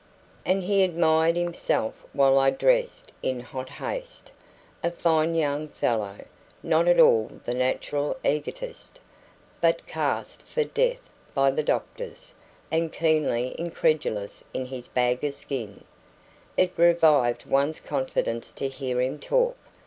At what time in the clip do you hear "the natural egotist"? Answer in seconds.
7.43-8.99